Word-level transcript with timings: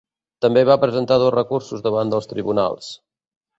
També 0.45 0.63
va 0.69 0.77
presentar 0.83 1.17
dos 1.25 1.35
recursos 1.35 1.85
davant 1.89 2.17
dels 2.17 2.33
tribunals. 2.35 2.91